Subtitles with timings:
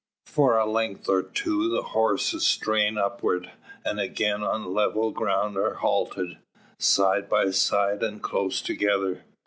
[0.25, 3.51] For a length or two the horses strain upward;
[3.85, 6.39] and again on level ground are halted,
[6.79, 9.23] side by side and close together.